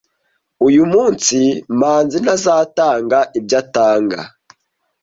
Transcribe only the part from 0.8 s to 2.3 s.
munsi, Manzi